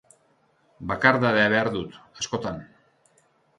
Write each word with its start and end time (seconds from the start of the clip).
Bakardadea 0.91 1.53
behar 1.55 1.71
dut, 1.77 2.01
askotan. 2.25 2.61